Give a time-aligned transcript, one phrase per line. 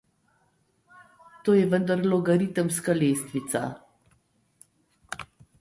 [1.49, 3.65] To je vendar logaritemska lestvica.